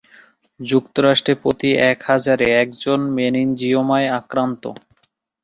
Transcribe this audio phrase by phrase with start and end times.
[0.59, 4.63] যুক্তরাষ্ট্রে প্রতি এক হাজারে একজন মেনিনজিওমায় আক্রান্ত।